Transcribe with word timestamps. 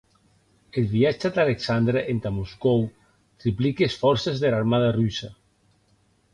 Eth 0.79 0.87
viatge 0.93 1.29
d’Alexandre 1.35 2.03
entà 2.15 2.33
Moscòu 2.39 2.81
triplique 3.45 3.89
es 3.91 4.01
fòrces 4.07 4.45
dera 4.47 4.63
armada 4.65 4.93
russa. 5.01 5.35